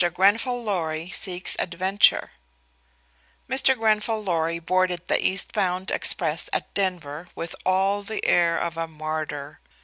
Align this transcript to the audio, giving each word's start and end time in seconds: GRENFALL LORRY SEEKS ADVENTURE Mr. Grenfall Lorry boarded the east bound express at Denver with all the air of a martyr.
GRENFALL 0.15 0.63
LORRY 0.63 1.11
SEEKS 1.11 1.55
ADVENTURE 1.59 2.31
Mr. 3.47 3.77
Grenfall 3.77 4.23
Lorry 4.23 4.57
boarded 4.57 5.07
the 5.07 5.23
east 5.23 5.53
bound 5.53 5.91
express 5.91 6.49
at 6.51 6.73
Denver 6.73 7.29
with 7.35 7.55
all 7.67 8.01
the 8.01 8.25
air 8.25 8.57
of 8.57 8.77
a 8.77 8.87
martyr. 8.87 9.59